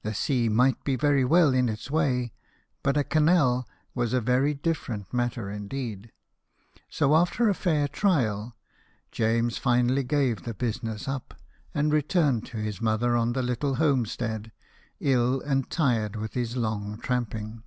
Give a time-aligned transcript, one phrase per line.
[0.00, 2.32] The sea might be very well in its way;
[2.82, 6.10] but a canal was a very different matter indeed.
[6.88, 8.56] So after a fair trial,
[9.10, 11.34] James finally gave the busi ness up,
[11.74, 14.52] and returned to his mother on the little homestead,
[15.00, 17.62] ill and tired with his long tramping.